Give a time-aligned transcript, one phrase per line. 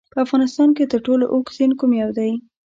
[0.13, 2.31] په افغانستان کې تر ټولو اوږد سیند کوم یو دی؟